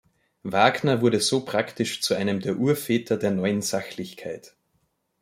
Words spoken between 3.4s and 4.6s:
Sachlichkeit.